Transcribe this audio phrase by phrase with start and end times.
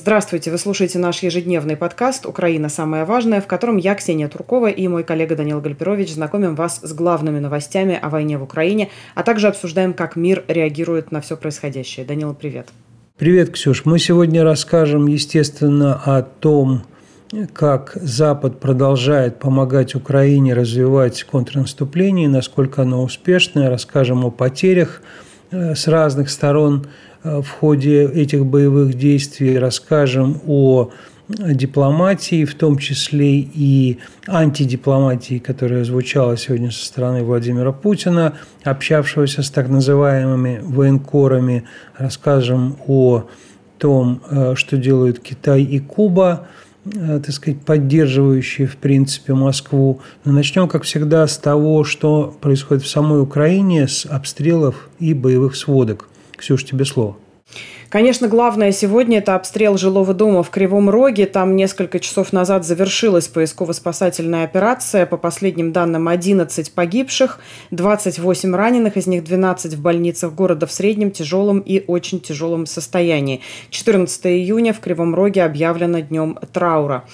[0.00, 2.68] Здравствуйте, вы слушаете наш ежедневный подкаст «Украина.
[2.68, 6.92] Самое важное», в котором я, Ксения Туркова и мой коллега Данил Гальперович знакомим вас с
[6.92, 12.06] главными новостями о войне в Украине, а также обсуждаем, как мир реагирует на все происходящее.
[12.06, 12.68] Данила, привет.
[13.16, 13.84] Привет, Ксюш.
[13.86, 16.84] Мы сегодня расскажем, естественно, о том,
[17.52, 25.02] как Запад продолжает помогать Украине развивать контрнаступление, насколько оно успешное, расскажем о потерях
[25.50, 26.86] э, с разных сторон–
[27.22, 30.90] в ходе этих боевых действий, расскажем о
[31.28, 39.50] дипломатии, в том числе и антидипломатии, которая звучала сегодня со стороны Владимира Путина, общавшегося с
[39.50, 41.64] так называемыми военкорами.
[41.96, 43.24] Расскажем о
[43.78, 46.46] том, э, что делают Китай и Куба,
[46.86, 50.00] э, так сказать, поддерживающие, в принципе, Москву.
[50.24, 55.56] Но начнем, как всегда, с того, что происходит в самой Украине, с обстрелов и боевых
[55.56, 56.08] сводок.
[56.38, 57.16] Ксюш, тебе слово.
[57.90, 61.24] Конечно, главное сегодня– это обстрел жилого дома в Кривом Роге.
[61.24, 65.06] Там несколько часов назад завершилась поисково-спасательная операция.
[65.06, 67.40] По последним данным, 11 погибших,
[67.70, 73.40] 28 раненых, из них 12 в больницах города в среднем, тяжелом и очень тяжелом состоянии.
[73.70, 77.04] 14 июня в Кривом Роге объявлено днем траура.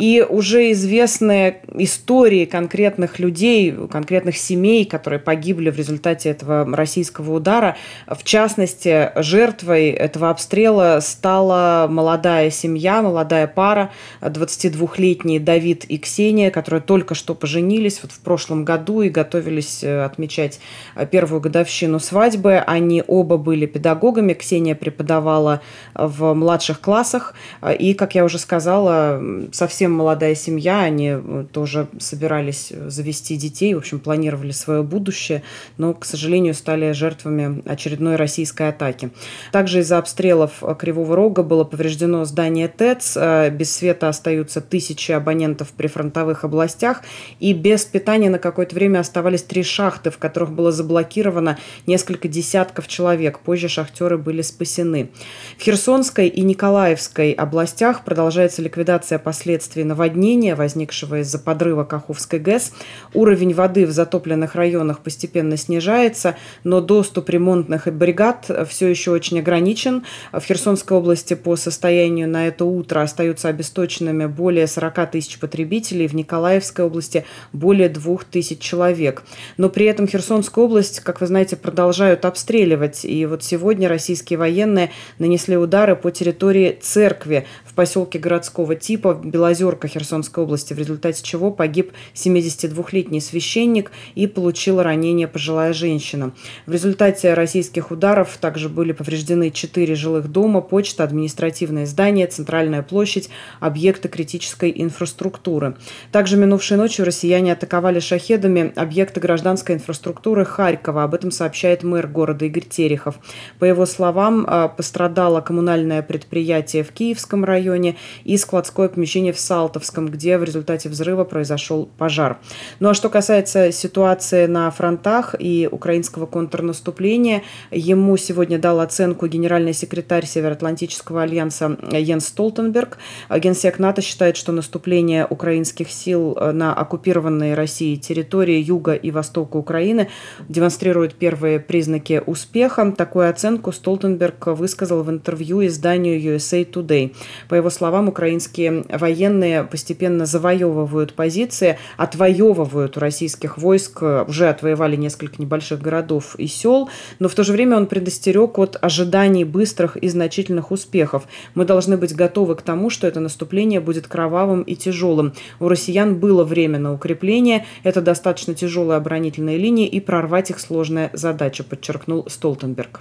[0.00, 7.76] И уже известные истории конкретных людей, конкретных семей, которые погибли в результате этого российского удара.
[8.08, 13.90] В частности, жертвой этого этого обстрела стала молодая семья, молодая пара,
[14.22, 20.04] 22-летний Давид и Ксения, которые только что поженились вот в прошлом году и готовились э,
[20.04, 20.58] отмечать
[20.94, 22.54] э, первую годовщину свадьбы.
[22.66, 24.32] Они оба были педагогами.
[24.32, 25.60] Ксения преподавала
[25.92, 27.34] в младших классах.
[27.78, 29.20] И, как я уже сказала,
[29.52, 30.80] совсем молодая семья.
[30.80, 35.42] Они э, тоже собирались завести детей, в общем, планировали свое будущее,
[35.76, 39.10] но, к сожалению, стали жертвами очередной российской атаки.
[39.52, 43.16] Также из-за обстрелов Кривого Рога было повреждено здание ТЭЦ.
[43.16, 47.02] Э, без света остаются тысячи абонентов в прифронтовых областях.
[47.40, 51.58] И без питания на какое-то время оставались три шахты, в которых было заблокировано
[51.88, 53.40] несколько десятков человек.
[53.40, 55.10] Позже шахтеры были спасены.
[55.58, 62.72] В Херсонской и Николаевской областях продолжается ликвидация последствий наводнения, возникшего из-за подрыва Каховской ГЭС.
[63.12, 69.95] Уровень воды в затопленных районах постепенно снижается, но доступ ремонтных бригад все еще очень ограничен
[69.96, 70.04] граждан.
[70.32, 76.14] В Херсонской области по состоянию на это утро остаются обесточенными более 40 тысяч потребителей, в
[76.14, 79.22] Николаевской области более 2 тысяч человек.
[79.56, 83.04] Но при этом Херсонскую область, как вы знаете, продолжают обстреливать.
[83.04, 89.88] И вот сегодня российские военные нанесли удары по территории церкви в поселке городского типа Белозерка
[89.88, 96.32] Херсонской области, в результате чего погиб 72-летний священник и получила ранение пожилая женщина.
[96.66, 102.82] В результате российских ударов также были повреждены 4 четыре жилых дома, почта, административное здание, центральная
[102.82, 103.28] площадь,
[103.60, 105.76] объекты критической инфраструктуры.
[106.10, 111.04] Также минувшей ночью россияне атаковали шахедами объекты гражданской инфраструктуры Харькова.
[111.04, 113.14] Об этом сообщает мэр города Игорь Терехов.
[113.60, 120.08] По его словам, а, пострадало коммунальное предприятие в Киевском районе и складское помещение в Салтовском,
[120.08, 122.38] где в результате взрыва произошел пожар.
[122.80, 129.75] Ну а что касается ситуации на фронтах и украинского контрнаступления, ему сегодня дал оценку генеральный
[129.76, 132.98] секретарь Североатлантического альянса Йенс Столтенберг.
[133.30, 139.56] Генсек НАТО считает, что наступление украинских сил э, на оккупированные Россией территории юга и востока
[139.56, 140.08] Украины
[140.48, 142.92] демонстрирует первые признаки успеха.
[142.92, 147.14] Такую оценку Столтенберг высказал в интервью изданию USA Today.
[147.48, 155.40] По его словам, украинские военные постепенно завоевывают позиции, отвоевывают у российских войск, уже отвоевали несколько
[155.40, 156.88] небольших городов и сел,
[157.18, 161.24] но в то же время он предостерег от ожиданий быстрого быстрых и значительных успехов.
[161.56, 165.32] Мы должны быть готовы к тому, что это наступление будет кровавым и тяжелым.
[165.58, 171.10] У россиян было время на укрепление, это достаточно тяжелые оборонительные линии, и прорвать их сложная
[171.14, 173.00] задача, подчеркнул Столтенберг.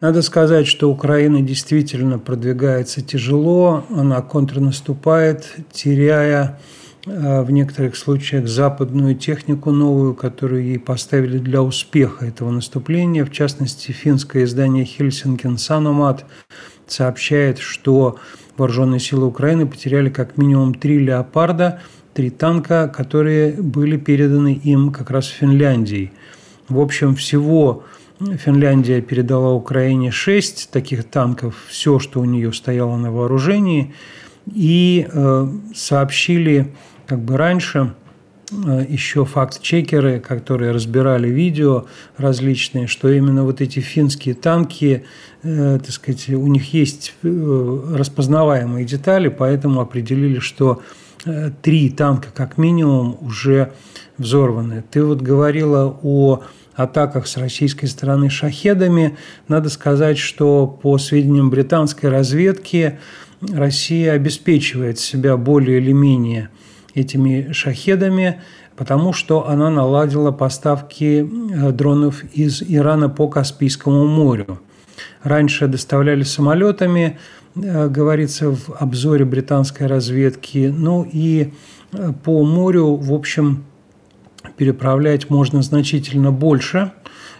[0.00, 6.58] Надо сказать, что Украина действительно продвигается тяжело, она контрнаступает, теряя
[7.06, 13.24] в некоторых случаях западную технику новую, которую ей поставили для успеха этого наступления.
[13.24, 16.26] В частности, финское издание «Хельсинкен Саномат»
[16.88, 18.18] сообщает, что
[18.56, 21.80] вооруженные силы Украины потеряли как минимум три «Леопарда»,
[22.12, 26.12] три танка, которые были переданы им как раз Финляндии.
[26.68, 27.84] В общем, всего
[28.18, 33.94] Финляндия передала Украине шесть таких танков, все, что у нее стояло на вооружении,
[34.52, 36.72] и э, сообщили
[37.06, 37.94] как бы раньше,
[38.88, 45.04] еще факт-чекеры, которые разбирали видео различные, что именно вот эти финские танки,
[45.42, 50.82] э, так сказать, у них есть э, распознаваемые детали, поэтому определили, что
[51.24, 53.72] э, три танка как минимум уже
[54.16, 54.84] взорваны.
[54.90, 56.42] Ты вот говорила о
[56.74, 59.16] атаках с российской стороны шахедами.
[59.48, 62.98] Надо сказать, что по сведениям британской разведки
[63.40, 66.50] Россия обеспечивает себя более или менее
[66.94, 68.40] этими шахедами,
[68.76, 74.60] потому что она наладила поставки э, дронов из Ирана по Каспийскому морю.
[75.22, 77.18] Раньше доставляли самолетами,
[77.54, 80.72] э, говорится в обзоре британской разведки.
[80.74, 81.52] Ну и
[81.92, 83.64] э, по морю, в общем,
[84.56, 86.92] переправлять можно значительно больше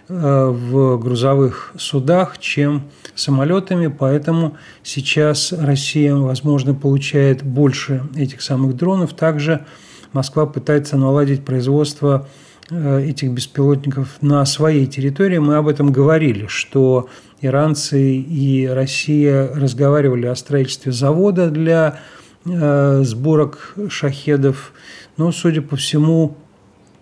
[0.09, 2.83] в грузовых судах, чем
[3.15, 9.13] самолетами, поэтому сейчас Россия, возможно, получает больше этих самых дронов.
[9.13, 9.65] Также
[10.13, 12.27] Москва пытается наладить производство
[12.69, 15.39] э, этих беспилотников на своей территории.
[15.39, 17.09] Мы об этом говорили, что
[17.41, 21.99] иранцы и Россия разговаривали о строительстве завода для
[22.45, 24.71] э, сборок шахедов.
[25.17, 26.37] Но, судя по всему,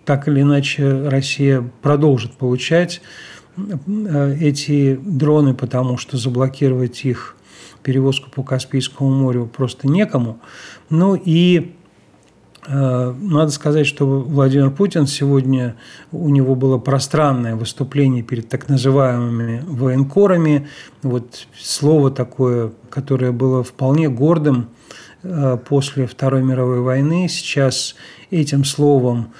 [0.06, 3.02] так или иначе Россия продолжит получать
[3.56, 7.36] Э, эти дроны, потому что заблокировать их
[7.82, 10.40] перевозку по Каспийскому морю просто некому.
[10.90, 11.72] Ну и
[12.66, 15.76] э, надо сказать, что Владимир Путин сегодня,
[16.12, 20.68] у него было пространное выступление перед так называемыми военкорами.
[21.02, 24.68] Вот слово такое, которое было вполне гордым
[25.22, 27.28] э, после Второй мировой войны.
[27.30, 27.94] Сейчас
[28.30, 29.32] этим словом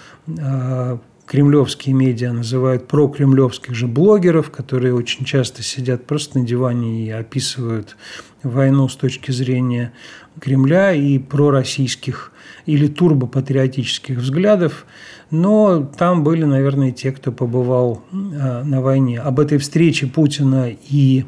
[1.26, 7.96] кремлевские медиа называют прокремлевских же блогеров, которые очень часто сидят просто на диване и описывают
[8.42, 9.92] войну с точки зрения
[10.40, 12.32] Кремля и пророссийских
[12.66, 14.86] или турбопатриотических взглядов.
[15.30, 19.18] Но там были, наверное, те, кто побывал а, на войне.
[19.18, 21.24] Об этой встрече Путина и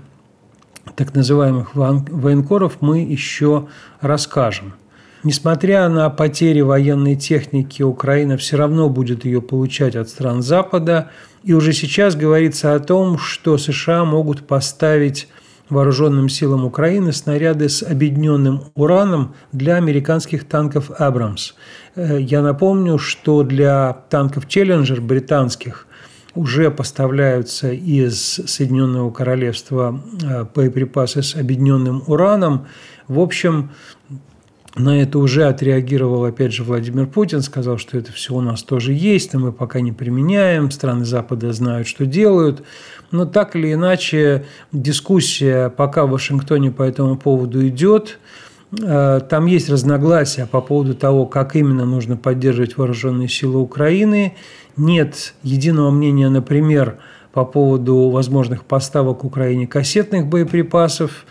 [0.94, 3.68] так называемых военкоров мы еще
[4.00, 4.74] расскажем.
[5.24, 11.10] Несмотря на потери военной техники, Украина все равно будет ее получать от стран Запада.
[11.42, 15.28] И уже сейчас говорится о том, что США могут поставить
[15.68, 21.54] вооруженным силам Украины снаряды с объединенным ураном для американских танков «Абрамс».
[21.94, 25.86] Э, я напомню, что для танков «Челленджер» британских
[26.34, 32.66] уже поставляются из Соединенного Королевства э, боеприпасы с объединенным ураном.
[33.08, 33.70] В общем,
[34.76, 38.92] на это уже отреагировал, опять же, Владимир Путин, сказал, что это все у нас тоже
[38.92, 42.62] есть, но мы пока не применяем, страны Запада знают, что делают.
[43.10, 48.18] Но так или иначе, дискуссия пока в Вашингтоне по этому поводу идет.
[48.82, 54.36] Э, там есть разногласия по поводу того, как именно нужно поддерживать вооруженные силы Украины.
[54.76, 56.98] Нет единого мнения, например,
[57.32, 61.24] по поводу возможных поставок Украине кассетных боеприпасов.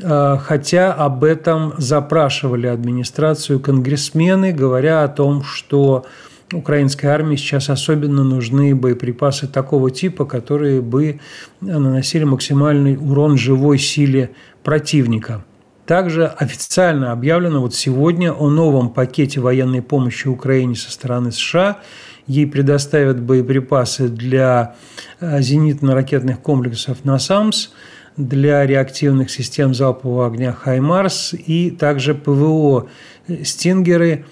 [0.00, 6.06] Э, хотя об этом запрашивали администрацию конгрессмены, говоря о том, что
[6.52, 11.20] украинской армии сейчас особенно нужны боеприпасы такого типа, которые бы
[11.60, 14.30] наносили максимальный урон живой силе
[14.62, 15.44] противника.
[15.86, 21.80] Также официально объявлено вот сегодня о новом пакете военной помощи Украине со стороны США.
[22.28, 24.76] Ей предоставят боеприпасы для
[25.20, 27.70] э, зенитно-ракетных комплексов «Насамс»,
[28.16, 32.88] для реактивных систем залпового огня «Хаймарс» и также ПВО
[33.44, 34.24] «Стингеры».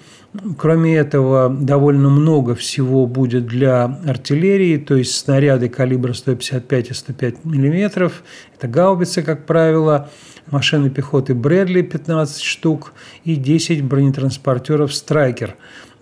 [0.57, 7.43] Кроме этого, довольно много всего будет для артиллерии, то есть снаряды калибра 155 и 105
[7.43, 8.23] миллиметров.
[8.57, 10.09] Это гаубицы, как правило,
[10.49, 12.93] машины пехоты Брэдли 15 штук
[13.25, 15.55] и 10 бронетранспортеров «Страйкер».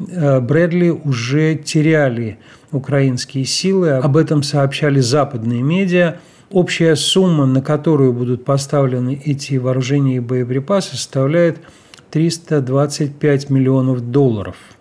[0.07, 2.37] Э, Брэдли уже теряли
[2.71, 6.17] украинские силы, об этом сообщали западные медиа–
[6.51, 11.59] Общая сумма, на которую будут поставлены эти вооружения и боеприпасы, составляет
[12.11, 14.55] 325 миллионов долларов–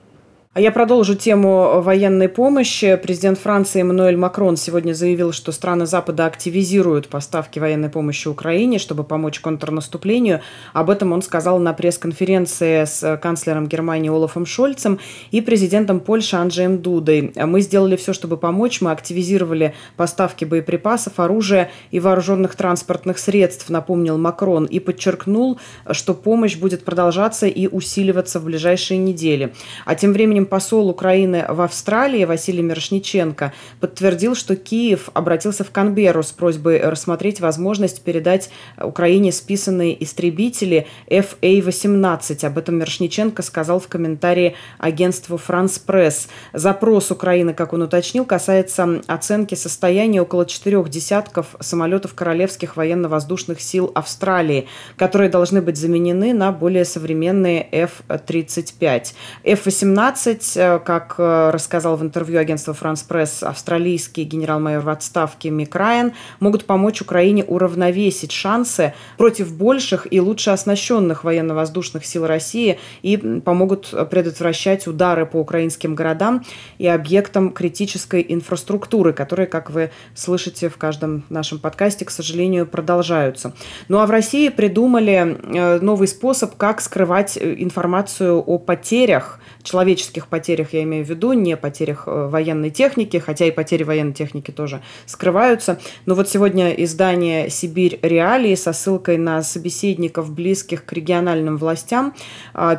[0.59, 2.99] я продолжу тему военной помощи.
[3.00, 9.05] Президент Франции Эммануэль Макрон сегодня заявил, что страны Запада активизируют поставки военной помощи Украине, чтобы
[9.05, 10.41] помочь контрнаступлению.
[10.73, 14.99] Об этом он сказал на пресс-конференции с канцлером Германии Олафом Шольцем
[15.31, 17.33] и президентом Польши Анджеем Дудой.
[17.37, 18.81] Мы сделали все, чтобы помочь.
[18.81, 25.61] Мы активизировали поставки боеприпасов, оружия и вооруженных транспортных средств, напомнил Макрон, и подчеркнул,
[25.93, 29.53] что помощь будет продолжаться и усиливаться в ближайшие недели.
[29.85, 36.23] А тем временем посол Украины в Австралии Василий Мирошниченко подтвердил, что Киев обратился в Канберру
[36.23, 38.50] с просьбой рассмотреть возможность передать
[38.81, 42.45] Украине списанные истребители FA-18.
[42.45, 46.28] Об этом Мирошниченко сказал в комментарии агентству «Франс Пресс».
[46.52, 53.93] Запрос Украины, как он уточнил, касается оценки состояния около четырех десятков самолетов Королевских военно-воздушных сил
[53.95, 59.12] Австралии, которые должны быть заменены на более современные F-35.
[59.45, 66.12] F-18, как э, рассказал в интервью агентства «Франс Пресс» австралийский генерал-майор в отставке Мик Райан,
[66.40, 73.95] могут помочь Украине уравновесить шансы против больших и лучше оснащенных военно-воздушных сил России и помогут
[74.11, 76.45] предотвращать удары по украинским городам
[76.78, 83.52] и объектам критической инфраструктуры, которые, как вы слышите в каждом нашем подкасте, к сожалению, продолжаются.
[83.88, 90.28] Ну а в России придумали э, новый способ, как скрывать э, информацию о потерях, человеческих
[90.29, 94.51] потерях, я имею в виду, не потерях э, военной техники, хотя и потери военной техники
[94.51, 95.79] тоже скрываются.
[96.07, 97.99] Но вот сегодня издание «Сибирь.
[98.03, 102.15] Реалии» со ссылкой на собеседников, близких к региональным властям,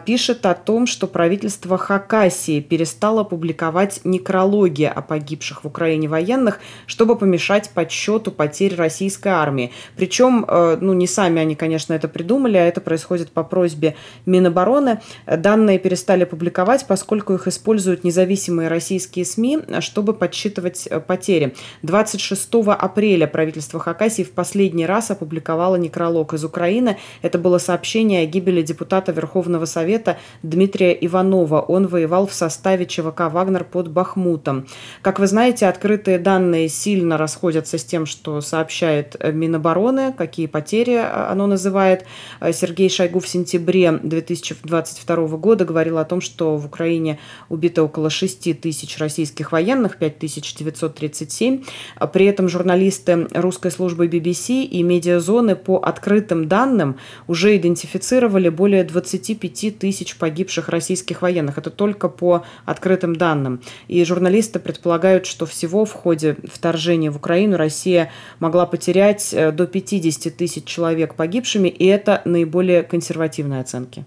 [0.05, 7.15] пишет о том, что правительство Хакасии перестало публиковать некрологи о погибших в Украине военных, чтобы
[7.17, 9.71] помешать подсчету потерь российской армии.
[9.95, 15.01] Причем, ну, не сами они, конечно, это придумали, а это происходит по просьбе Минобороны.
[15.25, 21.55] Данные перестали публиковать, поскольку их используют независимые российские СМИ, чтобы подсчитывать э, потери.
[21.83, 26.97] 26 апреля правительство Хакасии в последний раз опубликовало некролог из Украины.
[27.21, 31.61] Это было сообщение о гибели депутата Верховного Совета Дмитрия Иванова.
[31.61, 34.67] Он воевал в составе ЧВК «Вагнер» под Бахмутом.
[35.01, 41.29] Как вы знаете, открытые данные сильно расходятся с тем, что сообщает Минобороны, какие потери э,
[41.29, 42.05] оно называет.
[42.39, 47.18] Э, Сергей Шойгу в сентябре 2022 года говорил о том, что в Украине
[47.49, 51.63] убито около 6 тысяч российских военных, 5937.
[51.95, 56.97] А при этом журналисты русской службы BBC и медиазоны по открытым данным
[57.27, 61.57] уже идентифицировали более 25 тысяч погибших российских военных.
[61.57, 63.61] Это только по открытым данным.
[63.87, 69.67] И журналисты предполагают, что всего в ходе вторжения в Украину Россия могла потерять э, до
[69.67, 74.05] 50 тысяч человек погибшими, и это наиболее консервативные оценки.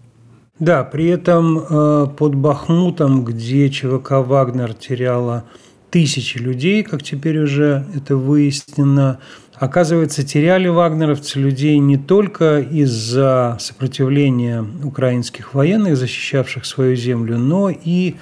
[0.62, 5.42] Да, при этом э, под Бахмутом, где ЧВК «Вагнер» теряла
[5.90, 9.18] тысячи людей, как теперь уже это выяснено,
[9.54, 18.14] оказывается, теряли вагнеровцы людей не только из-за сопротивления украинских военных, защищавших свою землю, но и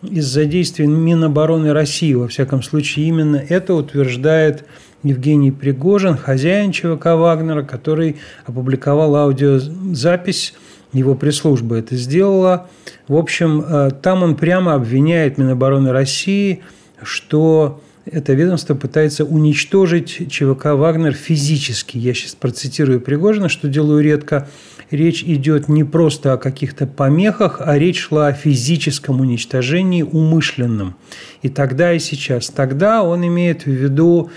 [0.00, 2.14] из-за действий Минобороны России.
[2.14, 4.64] Во всяком случае, именно это утверждает
[5.02, 10.54] Евгений Пригожин, хозяин ЧВК «Вагнера», который опубликовал аудиозапись,
[10.92, 12.68] его пресс-служба это сделала.
[13.08, 16.62] В общем, э, там он прямо обвиняет Минобороны России,
[17.02, 21.98] что это ведомство пытается уничтожить ЧВК «Вагнер» физически.
[21.98, 24.48] Я сейчас процитирую Пригожина, что делаю редко.
[24.90, 30.96] Речь идет не просто о каких-то помехах, а речь шла о физическом уничтожении умышленном.
[31.42, 32.48] И тогда, и сейчас.
[32.48, 34.30] Тогда он имеет в виду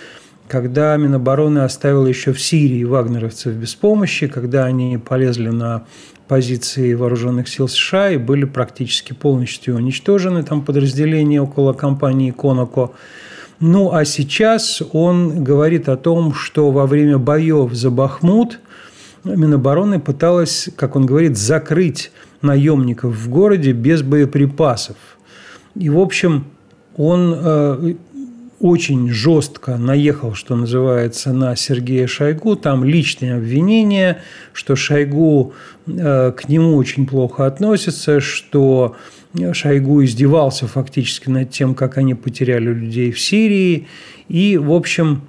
[0.47, 5.85] когда Минобороны оставила еще в Сирии вагнеровцев без помощи, когда они полезли на
[6.27, 12.93] позиции вооруженных сил США и были практически полностью уничтожены, там подразделения около компании «Коноко».
[13.59, 18.59] Ну, а сейчас он говорит о том, что во время боев за Бахмут
[19.23, 22.11] Минобороны пыталась, как он говорит, закрыть
[22.41, 24.97] наемников в городе без боеприпасов.
[25.75, 26.45] И, в общем,
[26.97, 27.95] он э,
[28.65, 32.55] очень жестко наехал, что называется, на Сергея Шойгу.
[32.55, 35.53] Там личные обвинения, что Шойгу
[35.85, 38.95] э, к нему очень плохо относится, что
[39.53, 43.87] Шойгу издевался фактически над тем, как они потеряли людей в Сирии.
[44.29, 45.21] И, в общем,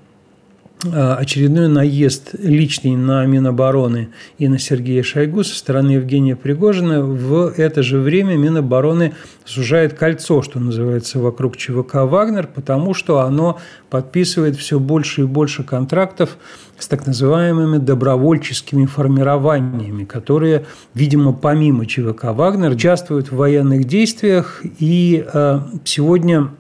[0.83, 7.03] очередной наезд личный на Минобороны и на Сергея Шойгу со стороны Евгения Пригожина.
[7.03, 9.15] В это же время Минобороны
[9.45, 15.65] сужает кольцо, что называется, вокруг ЧВК «Вагнер», потому что оно подписывает все больше и больше
[15.65, 16.37] контрактов
[16.79, 24.63] с так называемыми добровольческими формированиями, которые, видимо, помимо ЧВК «Вагнер» участвуют в военных действиях.
[24.79, 26.51] И э, сегодня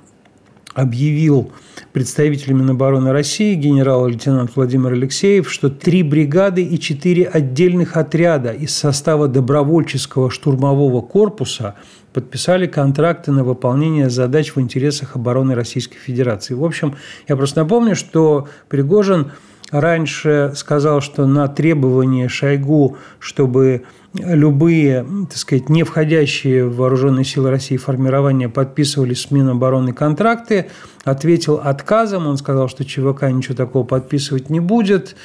[0.76, 1.52] объявил
[1.92, 9.26] представитель Минобороны России генерал-лейтенант Владимир Алексеев, что три бригады и четыре отдельных отряда из состава
[9.26, 11.76] добровольческого штурмового корпуса
[12.12, 16.52] подписали контракты на выполнение задач в интересах обороны Российской Федерации.
[16.52, 16.94] В общем,
[17.26, 19.32] я просто напомню, что Пригожин
[19.70, 27.50] раньше сказал, что на требование Шойгу, чтобы любые, так сказать, не входящие в вооруженные силы
[27.50, 30.66] России формирования подписывали с Минобороны контракты,
[31.04, 32.26] ответил отказом.
[32.26, 35.16] Он сказал, что ЧВК ничего такого подписывать не будет,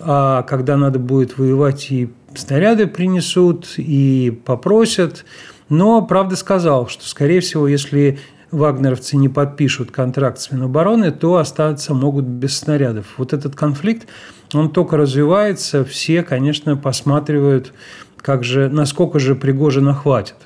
[0.00, 5.24] а когда надо будет воевать, и снаряды принесут, и попросят.
[5.68, 8.18] Но, правда, сказал, что, скорее всего, если
[8.50, 13.06] вагнеровцы не подпишут контракт с Минобороны, то остаться могут без снарядов.
[13.16, 14.08] Вот этот конфликт,
[14.52, 17.72] он только развивается, все, конечно, посматривают,
[18.16, 20.36] как же, насколько же Пригожина хватит.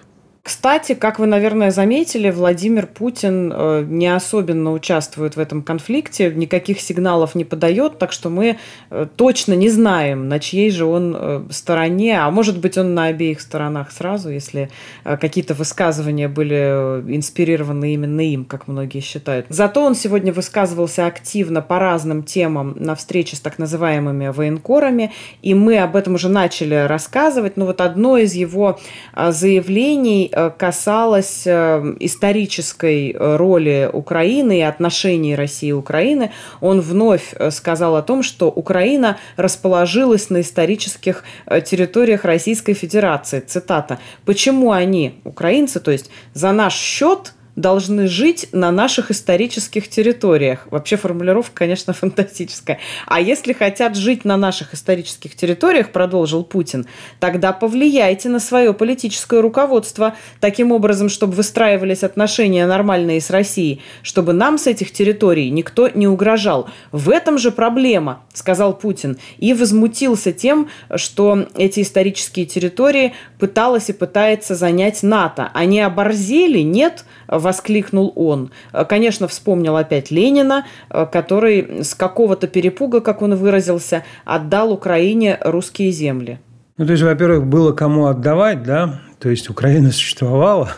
[0.42, 6.80] Кстати, как вы, наверное, заметили, Владимир Путин э, не особенно участвует в этом конфликте, никаких
[6.80, 8.58] сигналов не подает, так что мы
[8.90, 13.04] э, точно не знаем, на чьей же он э, стороне, а может быть, он на
[13.04, 14.68] обеих сторонах сразу, если
[15.04, 19.46] какие-то высказывания были инспирированы именно им, как многие считают.
[19.48, 25.54] Зато он сегодня высказывался активно по разным темам на встрече с так называемыми военкорами, и
[25.54, 27.56] мы об этом уже начали рассказывать.
[27.56, 28.80] Но вот одно из его
[29.14, 36.32] заявлений касалась э, исторической э, роли Украины и отношений России и Украины.
[36.60, 41.24] Он вновь сказал о том, что Украина расположилась на исторических
[41.64, 43.40] территориях Российской Федерации.
[43.40, 43.98] Цитата.
[44.24, 50.66] «Почему они, украинцы, то есть за наш счет– должны жить на наших исторических территориях.
[50.70, 52.78] Вообще формулировка, конечно, фантастическая.
[53.06, 56.86] А если хотят жить на наших исторических территориях, продолжил Путин,
[57.20, 64.32] тогда повлияйте на свое политическое руководство таким образом, чтобы выстраивались отношения нормальные с Россией, чтобы
[64.32, 66.68] нам с этих территорий никто не угрожал.
[66.90, 73.92] В этом же проблема, сказал Путин, и возмутился тем, что эти исторические территории пыталась и
[73.92, 75.50] пытается занять НАТО.
[75.52, 76.60] Они оборзели?
[76.60, 77.04] Нет?
[77.38, 78.50] Воскликнул он.
[78.88, 86.38] Конечно, вспомнил опять Ленина, который с какого-то перепуга, как он выразился, отдал Украине русские земли.
[86.78, 90.70] Ну, то есть, во-первых, было кому отдавать, да, то есть Украина существовала,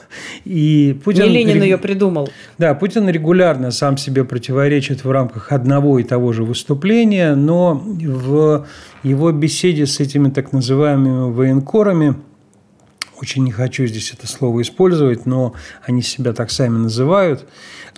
[0.44, 1.24] и Путин...
[1.24, 2.28] Не Ленин ее придумал.
[2.58, 8.66] Да, Путин регулярно сам себе противоречит в рамках одного и того же выступления, но в
[9.02, 12.16] его беседе с этими так называемыми военкорами–
[13.24, 17.46] очень не хочу здесь это слово использовать, но они себя так сами называют,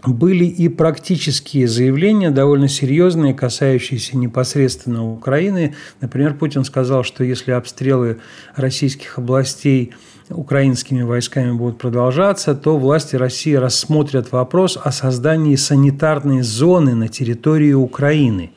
[0.04, 5.74] были и практические заявления, довольно серьезные, касающиеся непосредственно Украины.
[6.00, 8.18] Например, Путин сказал, что если обстрелы
[8.54, 9.94] российских областей
[10.30, 17.72] украинскими войсками будут продолжаться, то власти России рассмотрят вопрос о создании санитарной зоны на территории
[17.72, 18.52] Украины.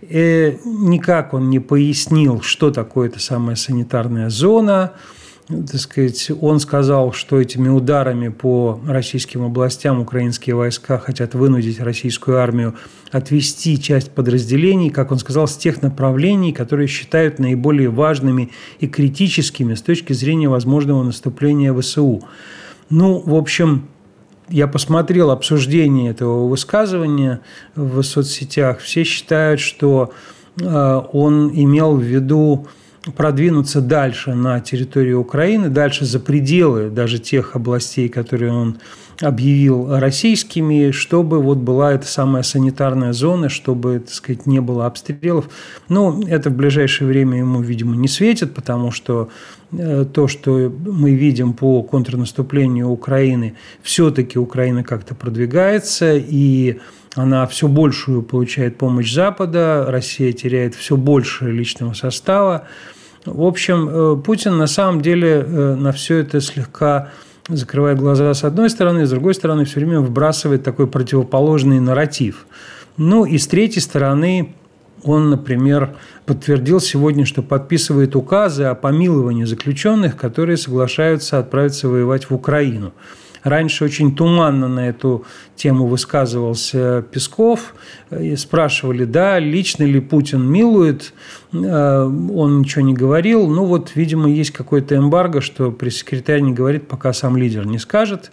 [0.00, 4.92] И э, никак он не пояснил, что такое эта самая санитарная зона–
[5.50, 12.38] так сказать, он сказал, что этими ударами по российским областям украинские войска хотят вынудить российскую
[12.38, 12.76] армию
[13.10, 19.74] отвести часть подразделений, как он сказал, с тех направлений, которые считают наиболее важными и критическими
[19.74, 22.22] с точки зрения возможного наступления ВСУ.
[22.88, 23.88] Ну, в общем,
[24.48, 27.40] я посмотрел обсуждение этого высказывания
[27.74, 28.78] в соцсетях.
[28.78, 30.12] Все считают, что
[30.60, 32.68] э, он имел в виду
[33.16, 38.78] продвинуться дальше на территорию Украины, дальше за пределы даже тех областей, которые он
[39.20, 45.50] объявил российскими, чтобы вот была эта самая санитарная зона, чтобы, так сказать, не было обстрелов.
[45.88, 49.28] Ну, это в ближайшее время ему, видимо, не светит, потому что
[49.72, 56.78] э, то, что мы видим по контрнаступлению Украины, все-таки Украина как-то продвигается, и
[57.16, 62.68] она все большую получает помощь Запада, Россия теряет все больше личного состава.
[63.24, 67.10] В общем, э, Путин на самом деле э, на все это слегка
[67.48, 72.46] закрывает глаза с одной стороны, с другой стороны все время вбрасывает такой противоположный нарратив.
[72.96, 74.54] Ну и с третьей стороны
[75.02, 75.96] он, например,
[76.26, 82.92] подтвердил сегодня, что подписывает указы о помиловании заключенных, которые соглашаются отправиться воевать в Украину.
[83.42, 85.24] Раньше очень туманно на эту
[85.56, 87.74] тему высказывался Песков.
[88.18, 91.12] И спрашивали, да, лично ли Путин милует.
[91.52, 93.46] Э, он ничего не говорил.
[93.48, 98.30] Ну вот, видимо, есть какой-то эмбарго, что пресс-секретарь не говорит, пока сам лидер не скажет.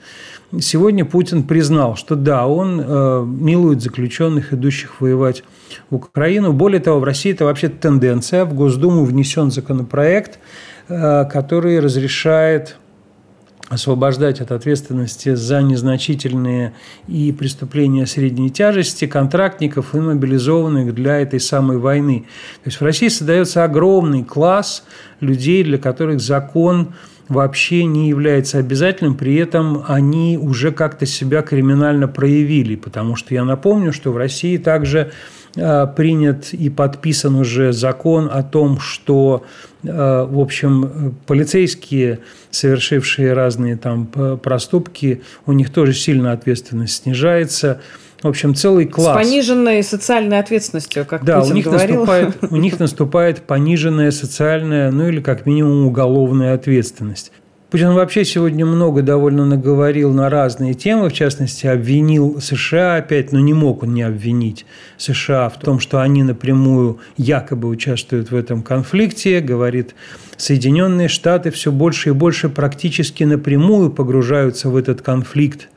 [0.60, 5.44] Сегодня Путин признал, что да, он э, милует заключенных, идущих воевать
[5.90, 6.54] в Украину.
[6.54, 8.46] Более того, в России это вообще тенденция.
[8.46, 10.40] В Госдуму внесен законопроект,
[10.88, 12.78] э, который разрешает
[13.70, 16.74] освобождать от ответственности за незначительные
[17.08, 22.26] и преступления средней тяжести контрактников и мобилизованных для этой самой войны.
[22.64, 24.86] То есть в России создается огромный класс
[25.20, 26.94] людей, для которых закон
[27.28, 33.44] вообще не является обязательным, при этом они уже как-то себя криминально проявили, потому что я
[33.44, 35.12] напомню, что в России также
[35.96, 39.44] принят и подписан уже закон о том, что,
[39.84, 42.20] в общем, полицейские,
[42.52, 44.06] совершившие разные там
[44.42, 47.82] проступки, у них тоже сильно ответственность снижается.
[48.22, 49.16] В общем, целый класс.
[49.16, 51.96] С пониженной социальной ответственностью, как да, Путин у них говорил.
[51.98, 57.32] Наступает, у них наступает пониженная социальная, ну или как минимум уголовная ответственность.
[57.70, 63.42] Путин вообще сегодня много довольно наговорил на разные темы, в частности, обвинил США опять, но
[63.42, 64.66] не мог он не обвинить
[64.98, 69.96] США в том, что они напрямую якобы участвуют в этом конфликте, говорит,
[70.38, 75.68] Соединенные Штаты все больше и больше практически напрямую погружаются в этот конфликт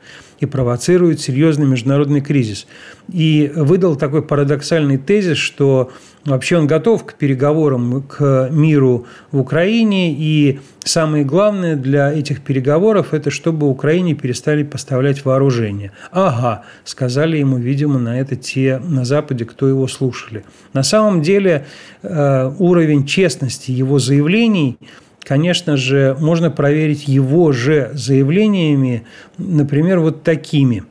[0.41, 2.67] и провоцирует серьезный международный кризис.
[3.13, 5.91] И выдал такой парадоксальный тезис, что
[6.25, 13.07] вообще он готов к переговорам, к миру в Украине, и самое главное для этих переговоров–
[13.13, 15.91] это чтобы Украине перестали поставлять вооружение.
[16.11, 20.43] Ага, сказали ему, видимо, на это те на Западе, кто его слушали.
[20.73, 21.67] На самом деле
[22.01, 24.79] э, уровень честности его заявлений
[25.23, 29.03] конечно же, можно проверить его же заявлениями,
[29.37, 30.83] например, вот такими.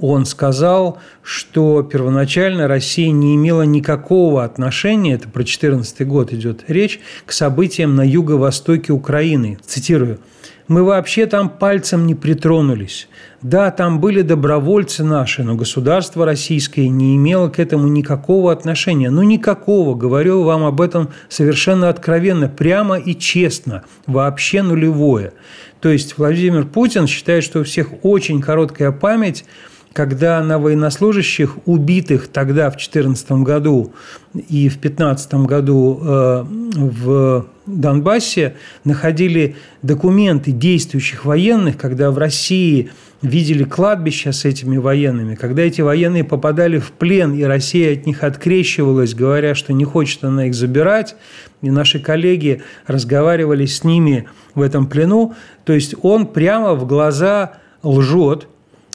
[0.00, 7.00] Он сказал, что первоначально Россия не имела никакого отношения, это про 2014 год идет речь,
[7.26, 9.58] к событиям на юго-востоке Украины.
[9.66, 10.20] Цитирую.
[10.68, 13.08] «Мы вообще там пальцем не притронулись.
[13.40, 19.10] Да, там были добровольцы наши, но государство российское не имело к этому никакого отношения.
[19.10, 19.94] Ну, никакого.
[19.94, 23.84] Говорю вам об этом совершенно откровенно, прямо и честно.
[24.06, 25.32] Вообще нулевое.
[25.80, 29.44] То есть Владимир Путин считает, что у всех очень короткая память,
[29.92, 33.92] когда на военнослужащих, убитых тогда в 2014 году
[34.34, 36.44] и в 2015 году э,
[36.76, 38.54] в Донбассе,
[38.84, 42.90] находили документы действующих военных, когда в России–
[43.22, 48.22] видели кладбища с этими военными, когда эти военные попадали в плен, и Россия от них
[48.22, 51.16] открещивалась, говоря, что не хочет она их забирать,
[51.60, 57.54] и наши коллеги разговаривали с ними в этом плену, то есть он прямо в глаза
[57.82, 58.46] лжет,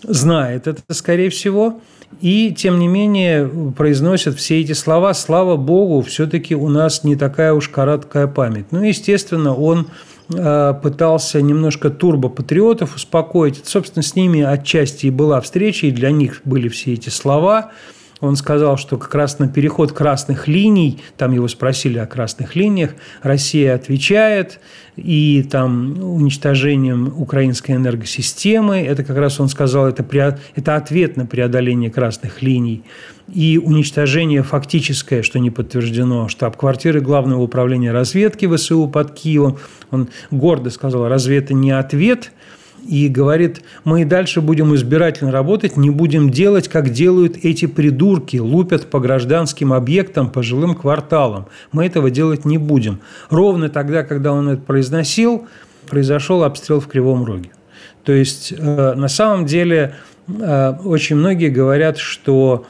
[0.03, 1.81] знает это, скорее всего,
[2.21, 5.13] и, тем не менее, произносят все эти слова.
[5.13, 8.65] Слава Богу, все-таки у нас не такая уж короткая память.
[8.71, 9.87] Ну, естественно, он
[10.29, 13.61] Э, пытался немножко турбопатриотов успокоить.
[13.65, 17.71] Собственно, с ними отчасти и была встреча, и для них были все эти слова.
[18.23, 22.91] Он сказал, что как раз на переход красных линий, там его спросили о красных линиях,
[23.21, 24.61] Россия отвечает,
[24.95, 30.05] и там уничтожением украинской энергосистемы, это как раз он сказал, это,
[30.55, 32.83] это ответ на преодоление красных линий,
[33.27, 39.57] и уничтожение фактическое, что не подтверждено, штаб-квартиры Главного управления разведки ВСУ под Киевом.
[39.91, 42.31] Он гордо сказал, разве это не ответ–
[42.87, 48.37] и говорит, мы и дальше будем избирательно работать, не будем делать, как делают эти придурки,
[48.37, 51.47] лупят по гражданским объектам, по жилым кварталам.
[51.71, 52.99] Мы этого делать не будем.
[53.29, 55.47] Ровно тогда, когда он это произносил,
[55.89, 57.51] произошел обстрел в Кривом Роге.
[58.03, 59.95] То есть, э, на самом деле,
[60.27, 62.65] э, очень многие говорят, что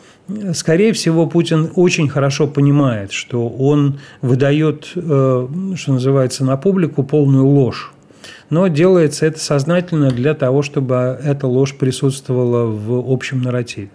[0.54, 7.46] Скорее всего, Путин очень хорошо понимает, что он выдает, э, что называется, на публику полную
[7.46, 7.93] ложь
[8.54, 13.90] но делается это сознательно для того, чтобы эта ложь присутствовала в общем нарративе.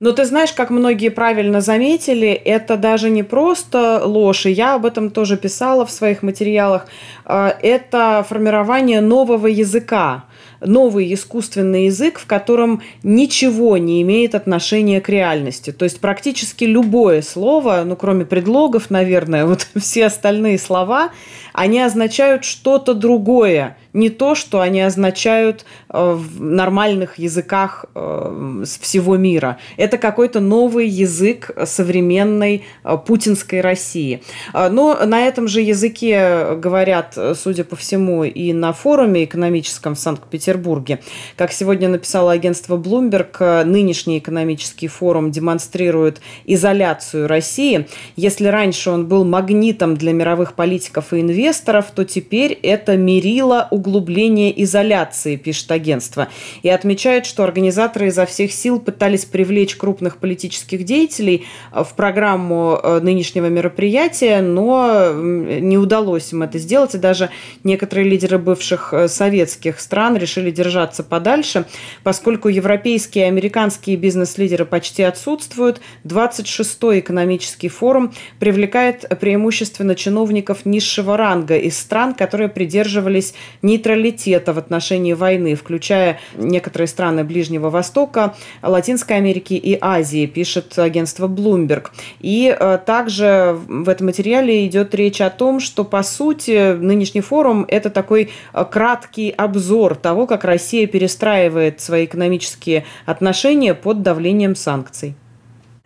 [0.00, 4.86] Но ты знаешь, как многие правильно заметили, это даже не просто ложь, и я об
[4.86, 6.86] этом тоже писала в своих материалах,
[7.24, 10.24] а, это формирование нового языка,
[10.60, 15.72] новый искусственный язык, в котором ничего не имеет отношения к реальности.
[15.72, 21.10] То есть практически любое слово, ну кроме предлогов, наверное, вот все остальные слова,
[21.52, 29.16] они означают что-то другое, не то, что они означают э, в нормальных языках э, всего
[29.16, 29.58] мира.
[29.76, 34.22] Это какой-то новый язык современной э, путинской России.
[34.54, 41.00] Но на этом же языке говорят, судя по всему, и на форуме экономическом в Санкт-Петербурге.
[41.36, 47.88] Как сегодня написало агентство Bloomberg, нынешний экономический форум демонстрирует изоляцию России.
[48.16, 53.87] Если раньше он был магнитом для мировых политиков и инвесторов, то теперь это мерило углубления
[53.88, 56.28] углубление изоляции, пишет агентство.
[56.62, 62.78] И отмечает, что организаторы изо всех сил пытались привлечь крупных политических деятелей э, в программу
[62.82, 66.94] э, нынешнего мероприятия, но не удалось им это сделать.
[66.94, 67.30] И даже
[67.64, 71.64] некоторые лидеры бывших э, советских стран решили держаться подальше,
[72.02, 75.80] поскольку европейские и американские бизнес-лидеры почти отсутствуют.
[76.04, 83.34] 26-й экономический форум привлекает преимущественно чиновников низшего ранга из стран, которые придерживались
[83.68, 91.28] нейтралитета в отношении войны, включая некоторые страны Ближнего Востока, Латинской Америки и Азии, пишет агентство
[91.28, 91.88] Bloomberg.
[92.20, 97.66] И э, также в этом материале идет речь о том, что, по сути, нынешний форум–
[97.68, 105.14] это такой э, краткий обзор того, как Россия перестраивает свои экономические отношения под давлением санкций.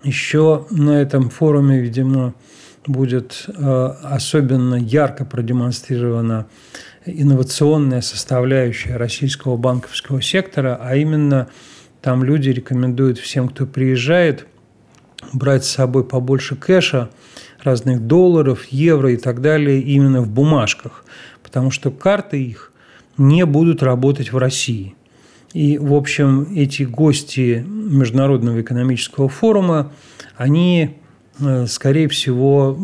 [0.05, 2.35] Еще на этом форуме, видимо,
[2.87, 6.47] будет э, особенно ярко продемонстрирована
[7.07, 11.49] инновационная составляющая российского банковского сектора, а именно
[12.01, 14.47] там люди рекомендуют всем, кто приезжает,
[15.33, 17.11] брать с собой побольше кэша,
[17.63, 21.05] разных долларов, евро и так далее именно в бумажках,
[21.43, 22.73] потому что карты их
[23.17, 24.95] не будут работать в России.
[25.53, 29.93] И, в общем, эти гости Международного экономического форума,
[30.37, 30.97] они
[31.41, 32.79] Э, скорее всего,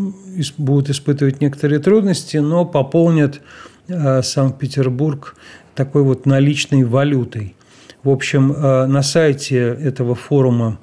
[0.56, 3.40] будут испытывать некоторые трудности, но пополнят
[3.88, 5.34] Санкт-Петербург
[5.74, 7.54] такой вот наличной валютой.
[8.02, 10.78] В общем, э, на сайте этого форума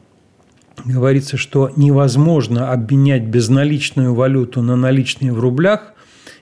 [0.84, 5.94] говорится, что невозможно обменять безналичную валюту на наличные в рублях,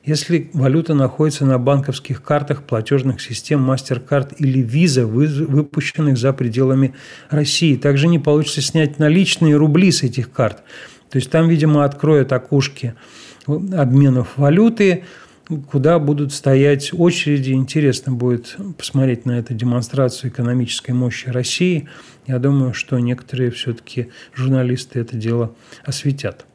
[0.05, 6.93] если валюта находится на банковских картах платежных систем MasterCard или Visa, выпущенных за пределами
[7.29, 7.75] России.
[7.75, 10.63] Также не получится снять наличные рубли с этих карт.
[11.09, 12.95] То есть там, видимо, откроют окошки
[13.47, 15.05] обменов валюты,
[15.69, 17.51] куда будут стоять очереди.
[17.51, 21.87] Интересно будет посмотреть на эту демонстрацию экономической мощи России.
[22.27, 25.53] Я думаю, что некоторые все-таки журналисты это дело
[25.83, 26.45] осветят.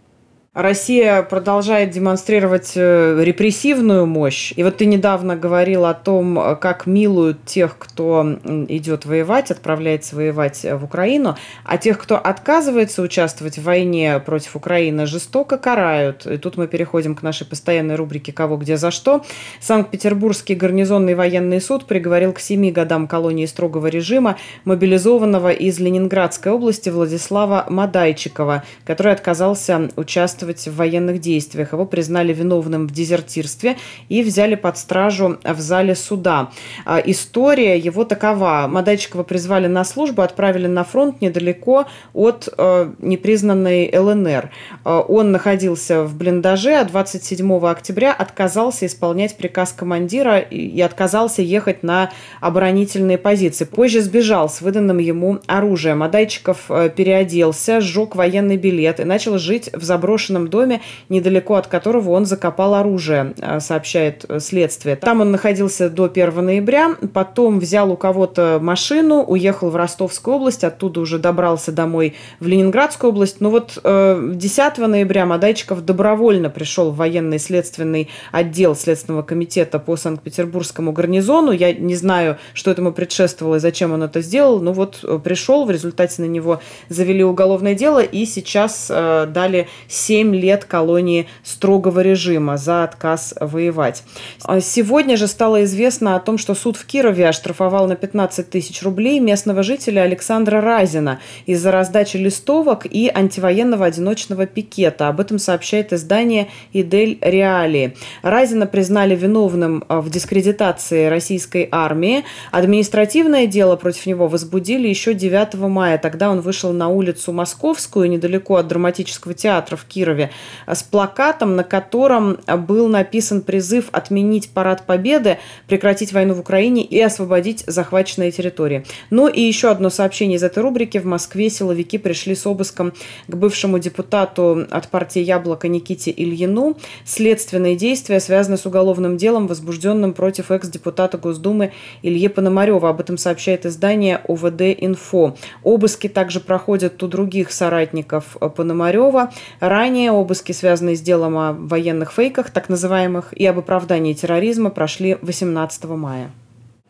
[0.59, 4.53] Россия продолжает демонстрировать э, репрессивную мощь.
[4.57, 10.65] И вот ты недавно говорил о том, как милуют тех, кто идет воевать, отправляется воевать
[10.65, 16.27] в Украину, а тех, кто отказывается участвовать в войне против Украины, жестоко карают.
[16.27, 19.25] И тут мы переходим к нашей постоянной рубрике «Кого, где, за что».
[19.61, 26.89] Санкт-Петербургский гарнизонный военный суд приговорил к семи годам колонии строгого режима мобилизованного из Ленинградской области
[26.89, 31.73] Владислава Мадайчикова, который отказался участвовать участвовать в военных действиях.
[31.73, 33.77] Его признали виновным в дезертирстве
[34.09, 36.51] и взяли под стражу в зале суда.
[36.85, 38.67] А, история его такова.
[38.69, 44.51] Мадайчикова призвали на службу, отправили на фронт недалеко от э, непризнанной ЛНР.
[44.85, 51.83] А, он находился в блиндаже, а 27 октября отказался исполнять приказ командира и отказался ехать
[51.83, 53.65] на оборонительные позиции.
[53.65, 55.99] Позже сбежал с выданным ему оружием.
[55.99, 61.67] Мадайчиков э, переоделся, сжег военный билет и начал жить в заброшенном заброшенном доме, недалеко от
[61.67, 64.97] которого он закопал оружие, э, сообщает э, следствие.
[64.97, 70.65] Там он находился до 1 ноября, потом взял у кого-то машину, уехал в Ростовскую область,
[70.65, 73.41] оттуда уже добрался домой в Ленинградскую область.
[73.41, 79.97] Но вот 10 э, ноября Мадайчиков добровольно пришел в военный следственный отдел Следственного комитета по
[79.97, 81.53] Санкт-Петербургскому гарнизону.
[81.53, 85.71] Я не знаю, что этому предшествовало и зачем он это сделал, но вот пришел, в
[85.71, 92.57] результате на него завели уголовное дело и сейчас дали 7 7 лет колонии строгого режима
[92.57, 94.03] за отказ воевать.
[94.43, 98.83] А сегодня же стало известно о том, что суд в Кирове оштрафовал на 15 тысяч
[98.83, 105.07] рублей местного жителя Александра Разина из-за раздачи листовок и антивоенного одиночного пикета.
[105.07, 107.97] Об этом сообщает издание «Идель Реалии».
[108.23, 112.25] Разина признали виновным а, в дискредитации российской армии.
[112.51, 115.97] Административное дело против него возбудили еще 9 мая.
[115.97, 120.31] Тогда он вышел на улицу Московскую, недалеко от драматического театра в Кирове Кирове
[120.67, 127.01] с плакатом, на котором был написан призыв отменить парад Победы, прекратить войну в Украине и
[127.01, 128.85] освободить захваченные территории.
[129.11, 130.99] Ну и еще одно сообщение из этой рубрики.
[130.99, 132.93] В Москве силовики пришли с обыском
[133.27, 136.77] к бывшему депутату от партии «Яблоко» Никите Ильину.
[137.05, 142.89] Следственные действия связаны с уголовным делом, возбужденным против экс-депутата Госдумы Ильи Пономарева.
[142.89, 145.37] Об этом сообщает издание ОВД-Инфо.
[145.63, 149.33] Обыски также проходят у других соратников Пономарева.
[149.61, 154.71] Ранее Ранее обыски, связанные с делом о военных фейках, так называемых, и об оправдании терроризма,
[154.71, 156.31] прошли 18 мая.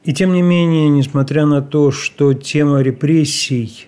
[0.04, 3.86] И тем не менее, несмотря на то, что тема репрессий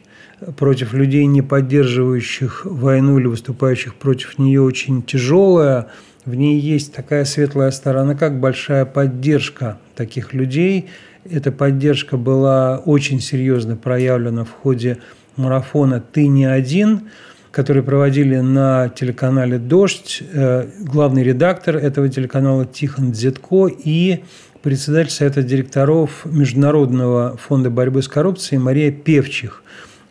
[0.57, 5.89] против людей, не поддерживающих войну или выступающих против нее, очень тяжелая,
[6.25, 10.89] в ней есть такая светлая сторона, как большая поддержка таких людей.
[11.31, 14.97] Эта поддержка была очень серьезно проявлена в ходе
[15.37, 17.11] марафона «Ты не один»,
[17.51, 24.25] который проводили на телеканале «Дождь», э, главный редактор этого телеканала Тихон Дзетко и
[24.63, 29.63] председатель Совета директоров Международного фонда борьбы с коррупцией Мария Певчих.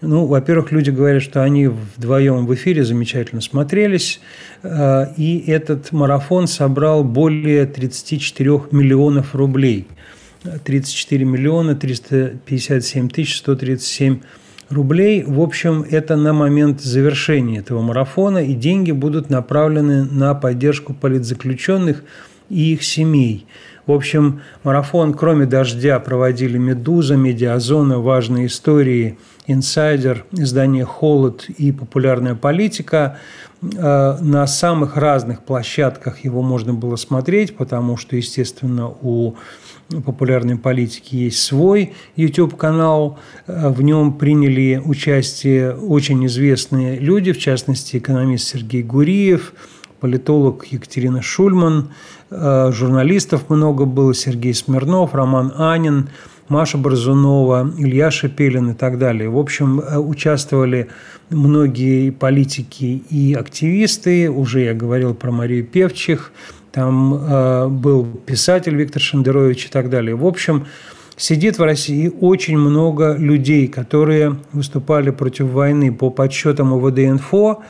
[0.02, 4.22] Ну, во-первых, люди говорят, что они вдвоем в эфире замечательно смотрелись,
[4.64, 9.88] э, и этот марафон собрал более 34 миллионов рублей–
[10.44, 14.24] 34 миллиона 357 тысяч 137 рублей.
[14.70, 22.04] В общем, это на момент завершения этого марафона, и деньги будут направлены на поддержку политзаключенных
[22.50, 23.48] и их семей.
[23.88, 32.36] В общем, марафон, кроме «Дождя», проводили «Медуза», «Медиазона», «Важные истории», «Инсайдер», издание «Холод» и «Популярная
[32.36, 33.18] политика».
[33.62, 39.34] Э, на самых разных площадках его можно было смотреть, потому что, естественно, у
[40.06, 43.20] популярной политики есть свой YouTube-канал.
[43.48, 49.54] Э, в нем приняли участие очень известные люди, в частности, экономист Сергей Гуриев,
[50.00, 51.92] политолог Екатерина Шульман,
[52.30, 56.10] э, журналистов много было, Сергей Смирнов, Роман Анин,
[56.48, 59.30] Маша Борзунова, Илья Шепелин и так далее.
[59.30, 60.90] В общем, э, участвовали
[61.30, 64.32] многие политики и активисты.
[64.32, 66.32] Уже я говорил про Марию Певчих,
[66.72, 70.16] там э, был писатель Виктор Шендерович и так далее.
[70.16, 70.68] В общем,
[71.18, 75.92] сидит в России очень много людей, которые выступали против войны.
[75.92, 77.64] По подсчетам ОВД-инфо, э,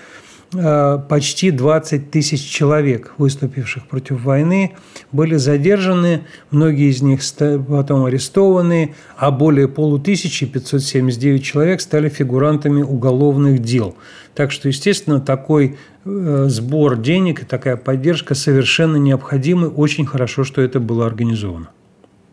[0.52, 4.76] почти 20 тысяч человек, выступивших против войны,
[5.12, 7.22] были задержаны, многие из них
[7.68, 13.96] потом арестованы, а более полутысячи, 579 человек, стали фигурантами уголовных дел.
[14.34, 19.68] Так что, естественно, такой Э, сбор денег и такая поддержка совершенно необходимы.
[19.68, 21.70] Очень хорошо, что это было организовано.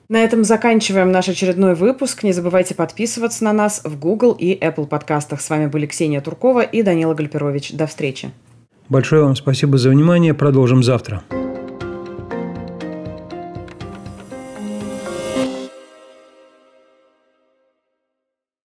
[0.08, 2.22] На этом заканчиваем наш очередной выпуск.
[2.22, 5.40] Не забывайте подписываться на нас в Google и Apple подкастах.
[5.40, 7.72] С вами были Ксения Туркова и Данила Гальперович.
[7.72, 8.30] До встречи.
[8.88, 10.32] Большое вам спасибо за внимание.
[10.32, 11.24] Продолжим завтра.